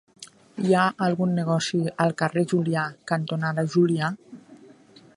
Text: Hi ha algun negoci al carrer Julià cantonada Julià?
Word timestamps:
Hi 0.67 0.71
ha 0.77 0.85
algun 1.07 1.35
negoci 1.41 1.83
al 2.05 2.15
carrer 2.23 2.47
Julià 2.55 2.89
cantonada 3.13 3.71
Julià? 3.75 4.13